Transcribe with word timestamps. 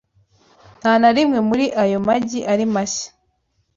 Nta 0.79 0.93
na 1.01 1.09
rimwe 1.17 1.39
muri 1.49 1.65
ayo 1.81 1.97
magi 2.07 2.39
ari 2.51 2.65
mashya. 2.73 3.09